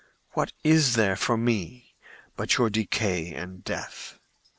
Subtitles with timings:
[0.31, 1.93] What is there for me
[2.35, 4.19] but your decay and death?